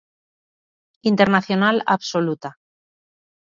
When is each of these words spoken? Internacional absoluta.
Internacional 1.11 1.83
absoluta. 1.85 2.49